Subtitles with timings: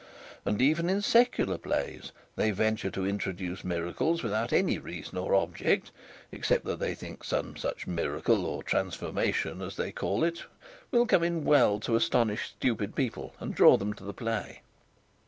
[0.45, 5.91] And even in secular plays they venture to introduce miracles without any reason or object
[6.31, 10.43] except that they think some such miracle, or transformation as they call it,
[10.89, 14.63] will come in well to astonish stupid people and draw them to the play.